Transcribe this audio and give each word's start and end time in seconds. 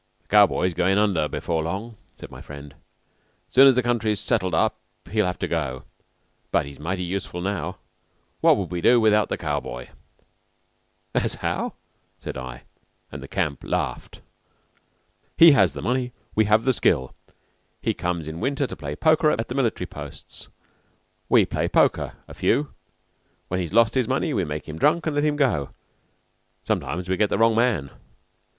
"The 0.23 0.29
cow 0.29 0.47
boy's 0.47 0.73
goin' 0.73 0.97
under 0.97 1.27
before 1.27 1.61
long," 1.61 1.95
said 2.15 2.31
my 2.31 2.41
friend. 2.41 2.73
"Soon 3.51 3.67
as 3.67 3.75
the 3.75 3.83
country's 3.83 4.19
settled 4.19 4.55
up 4.55 4.79
he'll 5.11 5.27
have 5.27 5.37
to 5.37 5.47
go. 5.47 5.83
But 6.49 6.65
he's 6.65 6.79
mighty 6.79 7.03
useful 7.03 7.39
now. 7.39 7.77
What 8.39 8.57
would 8.57 8.71
we 8.71 8.81
do 8.81 8.99
without 8.99 9.29
the 9.29 9.37
cow 9.37 9.59
boy?" 9.59 9.89
"As 11.13 11.35
how?" 11.35 11.73
said 12.17 12.35
I, 12.35 12.63
and 13.11 13.21
the 13.21 13.27
camp 13.27 13.63
laughed. 13.63 14.21
"He 15.37 15.51
has 15.51 15.73
the 15.73 15.83
money. 15.83 16.13
We 16.33 16.45
have 16.45 16.63
the 16.63 16.73
skill. 16.73 17.13
He 17.79 17.93
comes 17.93 18.27
in 18.27 18.39
winter 18.39 18.65
to 18.65 18.75
play 18.75 18.95
poker 18.95 19.29
at 19.29 19.49
the 19.49 19.53
military 19.53 19.85
posts. 19.85 20.47
We 21.29 21.45
play 21.45 21.67
poker 21.67 22.13
a 22.27 22.33
few. 22.33 22.73
When 23.49 23.59
he's 23.59 23.71
lost 23.71 23.93
his 23.93 24.07
money 24.07 24.33
we 24.33 24.45
make 24.45 24.67
him 24.67 24.79
drunk 24.79 25.05
and 25.05 25.13
let 25.15 25.23
him 25.23 25.35
go. 25.35 25.69
Sometimes 26.63 27.07
we 27.07 27.17
get 27.17 27.29
the 27.29 27.37
wrong 27.37 27.53
man." 27.55 27.91